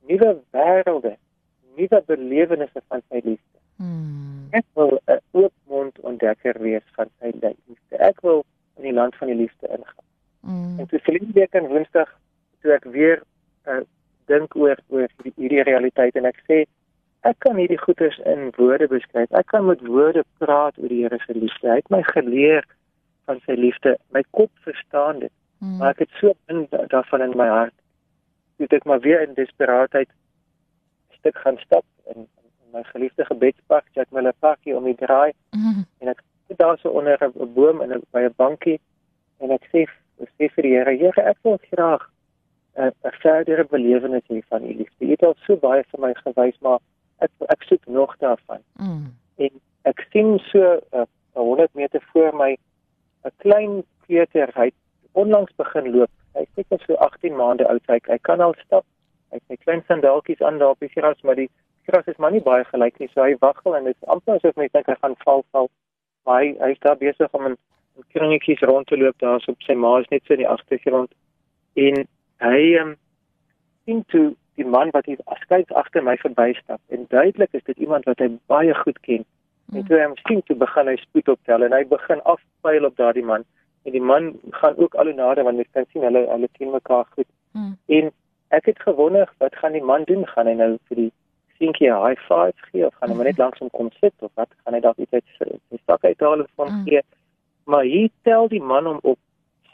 nuwe 0.09 0.31
wêrelde, 0.55 1.13
nuwe 1.77 2.01
belewennisse 2.09 2.81
van 2.87 3.05
sy 3.09 3.21
liefde. 3.21 3.59
Mm. 3.77 4.49
Ek 4.57 4.65
wil 4.73 4.97
'n 5.05 5.21
oop 5.37 5.53
mond 5.69 5.99
ontdekker 5.99 6.57
wees 6.65 6.85
van 6.97 7.09
sy 7.19 7.29
liefde. 7.41 7.97
Ek 7.97 8.21
wil 8.21 8.45
in 8.77 8.83
die 8.89 8.93
land 8.93 9.15
van 9.15 9.27
die 9.27 9.37
liefde 9.45 9.67
ingaan. 9.67 9.98
Mm. 10.49 10.79
En 10.79 10.87
toe 10.87 10.99
verlede 10.99 11.33
week 11.33 11.55
aan 11.55 11.67
Woensdag 11.67 12.09
toe 12.61 12.73
ek 12.73 12.85
weer 12.89 13.21
uh, 13.69 13.81
dink 14.31 14.55
oor 14.55 14.79
oor 14.89 15.07
hierdie 15.35 15.63
realiteit 15.67 16.17
en 16.17 16.27
ek 16.29 16.39
sê 16.49 16.63
ek 17.27 17.37
kan 17.43 17.59
hierdie 17.59 17.79
goeders 17.81 18.17
in 18.31 18.49
woorde 18.57 18.87
beskryf. 18.87 19.29
Ek 19.35 19.49
kan 19.51 19.67
met 19.67 19.81
woorde 19.85 20.23
praat 20.41 20.77
oor 20.79 20.91
die 20.91 21.03
Here 21.03 21.19
se 21.25 21.35
liefde. 21.35 21.67
Hy 21.67 21.81
het 21.81 21.91
my 21.93 22.01
geleer 22.07 22.65
van 23.27 23.41
sy 23.45 23.57
liefde. 23.59 23.97
My 24.15 24.23
kop 24.37 24.51
verstaan 24.65 25.21
dit, 25.25 25.33
mm. 25.59 25.77
maar 25.81 25.93
ek 25.93 26.05
het 26.07 26.17
so 26.21 26.33
in 26.51 26.65
daarvan 26.71 27.27
in 27.27 27.37
my 27.37 27.49
hart. 27.51 27.75
Toe 28.57 28.71
ek 28.79 28.87
maar 28.89 29.03
weer 29.05 29.21
in 29.27 29.37
desperaatheid 29.37 30.09
stuk 31.19 31.37
gaan 31.43 31.59
stap 31.59 31.85
in, 32.15 32.25
in 32.25 32.71
my 32.73 32.83
geliefde 32.93 33.25
gebedspak, 33.27 33.85
Jack 33.93 34.09
Miller 34.15 34.35
Parkie 34.39 34.75
om 34.75 34.87
die 34.87 34.97
draai. 34.97 35.35
Mm. 35.51 35.83
En 35.99 36.13
ek 36.15 36.23
sit 36.47 36.57
daar 36.57 36.79
so 36.79 36.95
onder 36.95 37.19
'n 37.19 37.53
boom 37.53 37.81
en 37.81 38.01
by 38.15 38.23
'n 38.25 38.33
bankie 38.35 38.79
en 39.43 39.51
ek 39.51 39.67
sê 39.73 39.85
ek 40.23 40.31
sê 40.37 40.49
vir 40.55 40.67
die 40.67 40.73
Here, 40.75 40.95
Here, 40.97 41.25
ek 41.31 41.37
wil 41.43 41.59
graag 41.71 42.07
'n 42.79 42.91
uh, 43.03 43.13
verdere 43.23 43.65
belewenis 43.65 44.27
hê 44.31 44.41
van 44.47 44.63
u 44.63 44.73
liefde. 44.73 45.05
U 45.05 45.09
het 45.09 45.23
al 45.23 45.35
so 45.45 45.57
baie 45.57 45.83
vir 45.91 45.99
my 45.99 46.13
gewys, 46.23 46.57
maar 46.61 46.79
ek 47.19 47.31
ek 47.55 47.63
soek 47.67 47.87
nog 47.87 48.15
daarvan. 48.17 48.61
Mm. 48.79 49.07
En 49.37 49.61
ek 49.91 50.05
sien 50.11 50.37
so 50.51 50.79
uh, 50.93 51.07
100 51.33 51.73
meter 51.73 52.01
voor 52.13 52.35
my 52.35 52.51
'n 53.23 53.31
klein 53.43 53.83
kleuter 54.05 54.51
hy 54.55 54.71
onlangs 55.11 55.55
begin 55.55 55.91
loop. 55.91 56.11
Hy 56.33 56.41
is 56.41 56.53
seker 56.55 56.79
so 56.85 56.93
18 56.93 57.35
maande 57.35 57.67
oud. 57.67 57.83
Hy, 57.87 57.99
hy 58.07 58.17
kan 58.21 58.41
al 58.41 58.55
stap. 58.65 58.85
Hy 59.29 59.37
het 59.37 59.43
sy 59.47 59.57
klein 59.63 59.83
sandaaltjies 59.87 60.41
aan 60.41 60.57
daar 60.57 60.75
op 60.75 60.79
die 60.79 60.93
gras, 60.93 61.21
maar 61.21 61.35
die 61.35 61.49
gras 61.87 62.05
is 62.05 62.17
maar 62.17 62.31
nie 62.31 62.43
baie 62.45 62.63
gelyk 62.63 62.99
nie. 62.99 63.09
So 63.13 63.21
hy 63.25 63.35
waggel 63.39 63.75
en 63.75 63.89
dit 63.89 63.95
is 63.95 64.07
amper 64.07 64.37
asof 64.37 64.55
mens 64.55 64.71
dink 64.71 64.87
hy 64.87 64.95
gaan 65.01 65.17
val 65.25 65.43
val. 65.51 65.69
Maar 66.25 66.43
hy 66.43 66.55
hy 66.63 66.71
is 66.75 66.83
daar 66.85 66.97
besig 66.97 67.33
om 67.37 67.51
in 67.51 67.57
kringetjies 68.13 68.61
rond 68.61 68.87
te 68.87 68.97
loop 68.97 69.17
daar 69.19 69.43
op 69.47 69.61
sy 69.61 69.73
ma 69.73 69.97
is 69.99 70.09
net 70.09 70.23
so 70.25 70.33
in 70.33 70.43
die 70.43 70.47
agtergrond. 70.47 71.11
En 71.73 72.05
hy 72.45 72.61
um, 72.81 72.95
sien 73.85 74.03
toe 74.13 74.35
die 74.59 74.65
man 74.65 74.91
wat 74.95 75.05
hier 75.05 75.19
afskyk 75.25 75.71
agter 75.81 76.03
my 76.03 76.15
verbystap 76.19 76.81
en 76.87 77.05
duidelik 77.09 77.53
is 77.53 77.63
dit 77.63 77.77
iemand 77.77 78.07
wat 78.09 78.19
hy 78.19 78.29
baie 78.51 78.75
goed 78.83 78.99
ken. 79.07 79.25
En 79.73 79.85
toe 79.85 79.97
hy 79.97 80.05
hom 80.07 80.17
sien 80.25 80.41
toe 80.47 80.57
begin 80.57 80.89
hy 80.89 80.97
spoed 80.99 81.29
optel 81.35 81.63
en 81.65 81.75
hy 81.75 81.83
begin 81.89 82.21
afpyl 82.33 82.87
op 82.89 82.97
daardie 82.97 83.25
man 83.25 83.45
en 83.87 83.95
die 83.95 84.01
man 84.01 84.33
gaan 84.61 84.77
ook 84.77 84.95
al 84.95 85.11
hoe 85.11 85.15
nader 85.15 85.47
want 85.47 85.61
jy 85.61 85.67
kan 85.71 85.87
sien 85.93 86.03
hulle 86.07 86.25
hulle 86.27 86.49
ken 86.57 86.73
mekaar 86.73 87.05
goed. 87.15 87.29
Hmm. 87.51 87.77
En 87.87 88.11
ek 88.55 88.65
het 88.71 88.81
gewonder 88.81 89.31
wat 89.37 89.55
gaan 89.61 89.77
die 89.77 89.85
man 89.91 90.03
doen? 90.09 90.25
Gaan 90.27 90.49
hy 90.51 90.55
nou 90.59 90.71
vir 90.89 91.03
die 91.03 91.11
seentjie 91.59 91.89
'n 91.91 92.01
high 92.05 92.21
five 92.27 92.67
gee 92.71 92.85
of 92.85 92.93
gaan 92.99 93.09
hy 93.09 93.15
hmm. 93.15 93.29
net 93.29 93.37
langs 93.37 93.59
hom 93.59 93.69
kom 93.69 93.91
sit 93.99 94.13
of 94.19 94.31
wat 94.35 94.49
gaan 94.63 94.73
hy 94.73 94.81
dalk 94.83 94.97
iets 94.97 95.13
uit 95.13 95.25
sy 95.37 95.79
sak 95.85 96.03
uithaal 96.03 96.45
en 96.45 96.51
van 96.55 96.67
hmm. 96.67 96.83
gee? 96.89 97.01
Maar 97.69 97.85
hier 97.85 98.09
tel 98.25 98.47
die 98.49 98.61
man 98.61 98.87
hom 98.89 98.99
op 99.01 99.19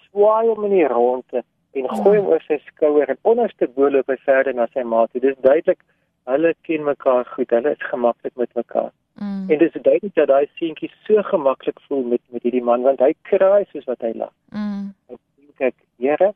swaai 0.08 0.48
hom 0.48 0.66
in 0.68 0.74
die 0.75 0.88
ronde 0.92 1.44
en 1.80 1.90
gooi 1.90 2.18
hom 2.18 2.28
oor 2.32 2.44
sy 2.44 2.58
skouer 2.68 3.12
en 3.12 3.20
onderste 3.32 3.68
bo 3.75 3.88
loop 3.92 4.12
hy 4.12 4.18
verder 4.25 4.56
na 4.56 4.68
sy 4.74 4.84
maat. 4.84 5.14
Dit 5.16 5.28
is 5.32 5.38
duidelik 5.44 5.80
hulle 6.28 6.52
ken 6.68 6.84
mekaar 6.84 7.28
goed. 7.36 7.54
Hulle 7.56 7.75
is 7.75 7.90
gemaklik 7.92 8.36
met 8.42 8.52
mekaar. 8.60 8.92
Mm. 9.20 9.46
En 9.50 9.62
dis 9.62 9.78
duidelik 9.78 10.16
dat 10.20 10.28
daai 10.28 10.48
seentjie 10.60 10.92
so 11.08 11.24
gemaklik 11.30 11.80
voel 11.88 12.04
met 12.16 12.24
met 12.36 12.44
hierdie 12.44 12.64
man 12.64 12.84
want 12.88 13.04
hy 13.04 13.14
kraai 13.30 13.64
soos 13.72 13.88
wat 13.92 14.04
hy 14.04 14.12
lag. 14.16 14.34
Mm. 14.52 14.92
Ek 15.16 15.22
dink 15.40 15.68
ek, 15.72 15.80
Here, 16.04 16.34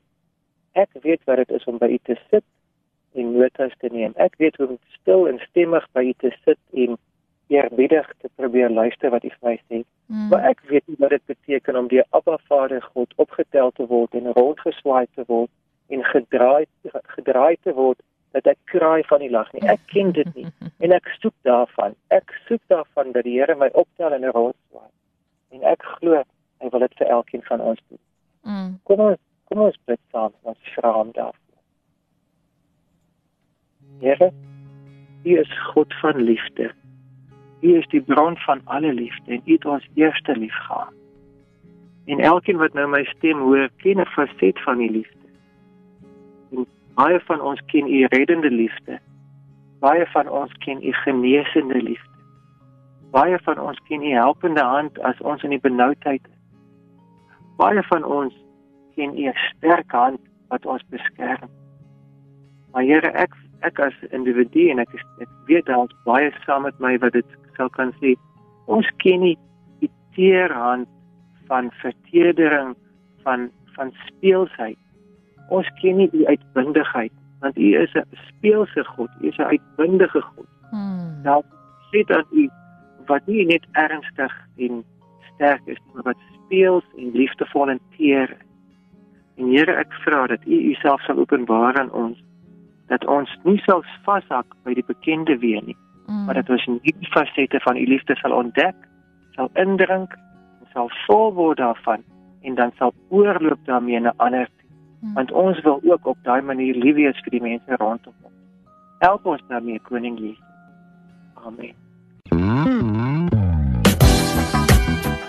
ek 0.79 0.95
weet 1.03 1.25
wat 1.27 1.41
dit 1.43 1.49
is 1.57 1.67
om 1.67 1.79
by 1.81 1.89
U 1.91 1.99
te 2.07 2.15
sit 2.29 2.45
en 3.19 3.33
notas 3.35 3.75
te 3.83 3.91
neem. 3.91 4.15
Ek 4.15 4.37
weet 4.39 4.55
hoe 4.61 4.69
om 4.75 4.79
stil 4.95 5.27
en 5.27 5.41
stemmig 5.49 5.87
by 5.97 6.05
U 6.07 6.13
te 6.23 6.31
sit 6.45 6.59
en 6.85 6.95
eerbiedig 7.49 8.09
te 8.21 8.29
probeer 8.35 8.69
luister 8.69 9.09
wat 9.13 9.23
U 9.25 9.29
vir 9.29 9.47
my 9.49 9.55
sê. 9.57 9.81
Mm. 10.09 10.27
Maar 10.31 10.45
ek 10.51 10.61
weet 10.69 10.85
nie 10.87 10.99
wat 11.01 11.15
dit 11.15 11.25
beteken 11.25 11.77
om 11.79 11.87
deur 11.89 12.05
Abba 12.09 12.37
Vader 12.49 12.81
God 12.93 13.13
opgetel 13.15 13.71
te 13.77 13.87
word 13.89 14.13
en 14.17 14.31
rondgeswaai 14.37 15.07
te 15.15 15.25
word 15.27 15.51
en 15.89 16.05
gedraai 16.05 16.65
gedraai 17.15 17.57
te 17.65 17.73
word 17.73 18.01
dat 18.37 18.45
ek 18.51 18.59
kraai 18.69 19.01
van 19.09 19.23
die 19.25 19.31
lag 19.33 19.49
nie. 19.53 19.63
Ek 19.65 19.81
ken 19.89 20.13
dit 20.13 20.29
nie 20.35 20.45
en 20.85 20.93
ek 20.93 21.09
soek 21.21 21.35
daarvan. 21.47 21.97
Ek 22.13 22.33
soek 22.47 22.61
daarvan 22.73 23.13
dat 23.17 23.25
die 23.25 23.39
Here 23.39 23.57
my 23.57 23.71
optel 23.73 24.13
in 24.13 24.25
'n 24.25 24.35
rotswaai. 24.35 24.91
En 25.57 25.65
ek 25.73 25.85
glo 25.97 26.21
hy 26.59 26.69
wil 26.69 26.85
dit 26.85 26.97
vir 27.01 27.07
elkeen 27.07 27.43
van 27.49 27.61
ons 27.61 27.81
doen. 27.89 28.01
Mm. 28.43 28.71
Kom 28.83 28.99
ons 28.99 29.21
kom 29.49 29.63
ons 29.65 29.79
bid 29.89 29.99
saam 30.11 30.29
en 30.29 30.53
ons 30.53 30.73
vra 30.75 30.91
hom 30.93 31.09
daarvoor. 31.15 31.61
Here, 33.99 34.29
U 35.25 35.39
is 35.39 35.53
God 35.73 35.93
van 36.01 36.21
liefde. 36.21 36.69
U 37.61 37.75
is 37.75 37.87
die 37.87 38.01
bron 38.01 38.37
van 38.37 38.61
alle 38.65 38.93
liefde 38.93 39.31
en 39.33 39.41
U 39.45 39.51
het 39.51 39.65
ons 39.65 39.89
eerste 39.95 40.37
lief 40.37 40.55
gehad. 40.67 40.93
En 42.05 42.19
elkeen 42.19 42.57
wat 42.57 42.73
nou 42.73 42.87
my 42.87 43.03
stem 43.03 43.39
hoor, 43.39 43.69
ken 43.77 43.99
'n 43.99 44.05
faset 44.05 44.59
van 44.63 44.79
U 44.79 44.89
liefde. 44.89 45.27
En 46.51 46.65
Baie 46.99 47.19
van 47.19 47.41
ons 47.41 47.61
ken 47.71 47.87
u 47.87 48.05
reddende 48.05 48.51
liefde. 48.51 48.99
Baie 49.79 50.05
van 50.11 50.27
ons 50.27 50.53
ken 50.65 50.83
u 50.83 50.91
genesende 50.91 51.81
liefde. 51.81 52.17
Baie 53.11 53.39
van 53.39 53.59
ons 53.59 53.79
ken 53.87 54.03
u 54.03 54.11
helpende 54.11 54.63
hand 54.63 54.99
as 54.99 55.21
ons 55.21 55.43
in 55.43 55.53
die 55.55 55.61
benoudheid 55.63 56.27
is. 56.27 56.41
Baie 57.57 57.83
van 57.87 58.03
ons 58.03 58.35
ken 58.95 59.15
u 59.17 59.31
sterk 59.31 59.91
hand 59.91 60.19
wat 60.51 60.65
ons 60.65 60.83
beskerm. 60.89 61.47
Maar 62.71 62.83
Here, 62.83 63.13
ek 63.15 63.37
ek 63.63 63.79
as 63.79 63.95
individu 64.11 64.67
en 64.71 64.83
ek 64.83 64.91
ek 65.23 65.31
weet 65.47 65.71
daar's 65.71 65.95
baie 66.03 66.31
saam 66.43 66.67
met 66.67 66.75
my 66.83 66.97
wat 66.99 67.15
dit 67.15 67.39
sou 67.59 67.69
kan 67.75 67.93
sê. 67.99 68.15
Ons 68.71 68.87
ken 69.03 69.21
nie 69.27 69.37
die 69.83 69.91
teer 70.15 70.53
hand 70.55 70.87
van 71.51 71.73
vertedering 71.83 72.77
van 73.27 73.49
van 73.75 73.91
speelsheid 74.07 74.79
ons 75.49 75.69
ken 75.81 75.97
nie 75.97 76.09
u 76.13 76.25
uitbundigheid 76.25 77.13
want 77.39 77.57
u 77.57 77.67
is 77.81 77.93
'n 77.95 78.05
speelse 78.27 78.83
God, 78.83 79.09
u 79.21 79.27
is 79.27 79.37
'n 79.37 79.51
uitbundige 79.55 80.21
God. 80.21 80.47
Hmm. 80.69 81.21
Nou 81.23 81.43
sê 81.91 82.03
dan 82.05 82.25
u 82.31 82.49
wat 83.05 83.25
nie 83.25 83.45
net 83.45 83.65
ernstig 83.71 84.33
en 84.57 84.83
sterk 85.33 85.61
is, 85.65 85.77
maar 85.93 86.03
wat 86.03 86.17
speels 86.33 86.83
en 86.97 87.11
liefdevol 87.11 87.69
en 87.69 87.79
teer. 87.97 88.37
En 89.37 89.45
Here, 89.45 89.71
ek 89.71 89.93
vra 89.93 90.27
dat 90.27 90.45
u 90.45 90.69
uself 90.69 91.01
sal 91.01 91.17
openbaar 91.17 91.79
aan 91.79 91.91
ons 91.91 92.23
dat 92.87 93.05
ons 93.05 93.39
nie 93.43 93.57
sal 93.57 93.83
vashak 94.03 94.45
by 94.63 94.73
die 94.73 94.85
bekende 94.85 95.37
weer 95.37 95.63
nie, 95.63 95.77
hmm. 96.09 96.25
maar 96.25 96.41
dat 96.41 96.49
ons 96.49 96.65
nuwe 96.65 97.13
fasette 97.13 97.61
van 97.63 97.77
u 97.77 97.85
liefde 97.85 98.17
sal 98.19 98.35
ontdek, 98.35 98.75
sal 99.37 99.49
indrink 99.53 100.17
sal 100.73 100.89
vol 101.05 101.33
word 101.33 101.57
daarvan 101.57 102.03
en 102.45 102.55
dan 102.55 102.71
sal 102.77 102.93
oorloop 103.09 103.59
daarmee 103.65 103.99
na 103.99 104.13
ander 104.17 104.49
Hmm. 104.99 105.13
want 105.13 105.31
ons 105.31 105.61
wil 105.61 105.79
ook 105.83 106.05
op 106.05 106.17
daai 106.23 106.41
manier 106.41 106.75
lief 106.75 106.95
wees 106.95 107.19
vir 107.23 107.31
die 107.31 107.41
mense 107.41 107.75
rondom 107.79 108.13
ons. 108.21 108.33
Help 108.99 109.25
ons 109.25 109.41
daarmee 109.47 109.79
koning 109.87 110.19
Jesus. 110.19 110.43
Amen. 111.39 111.73